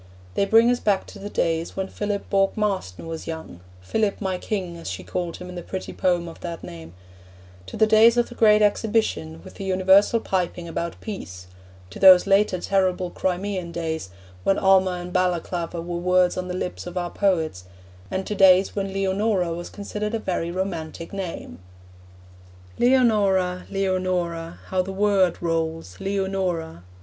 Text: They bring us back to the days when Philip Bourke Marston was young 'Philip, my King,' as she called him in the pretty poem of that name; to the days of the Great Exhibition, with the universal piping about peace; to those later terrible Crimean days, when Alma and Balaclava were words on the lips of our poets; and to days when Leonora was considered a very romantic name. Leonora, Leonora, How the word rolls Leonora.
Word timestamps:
They 0.33 0.45
bring 0.45 0.71
us 0.71 0.79
back 0.79 1.05
to 1.13 1.19
the 1.19 1.29
days 1.29 1.75
when 1.77 1.87
Philip 1.87 2.27
Bourke 2.31 2.57
Marston 2.57 3.05
was 3.05 3.27
young 3.27 3.59
'Philip, 3.83 4.19
my 4.19 4.39
King,' 4.39 4.75
as 4.75 4.89
she 4.89 5.03
called 5.03 5.37
him 5.37 5.47
in 5.47 5.53
the 5.53 5.61
pretty 5.61 5.93
poem 5.93 6.27
of 6.27 6.39
that 6.39 6.63
name; 6.63 6.95
to 7.67 7.77
the 7.77 7.85
days 7.85 8.17
of 8.17 8.27
the 8.27 8.33
Great 8.33 8.63
Exhibition, 8.63 9.43
with 9.43 9.53
the 9.53 9.63
universal 9.63 10.19
piping 10.19 10.67
about 10.67 10.99
peace; 11.01 11.45
to 11.91 11.99
those 11.99 12.25
later 12.25 12.59
terrible 12.59 13.11
Crimean 13.11 13.71
days, 13.71 14.09
when 14.43 14.57
Alma 14.57 14.93
and 14.93 15.13
Balaclava 15.13 15.79
were 15.83 15.97
words 15.99 16.35
on 16.35 16.47
the 16.47 16.55
lips 16.55 16.87
of 16.87 16.97
our 16.97 17.11
poets; 17.11 17.65
and 18.09 18.25
to 18.25 18.33
days 18.33 18.75
when 18.75 18.91
Leonora 18.91 19.53
was 19.53 19.69
considered 19.69 20.15
a 20.15 20.17
very 20.19 20.49
romantic 20.49 21.13
name. 21.13 21.59
Leonora, 22.79 23.67
Leonora, 23.69 24.61
How 24.69 24.81
the 24.81 24.91
word 24.91 25.39
rolls 25.43 25.97
Leonora. 25.99 26.81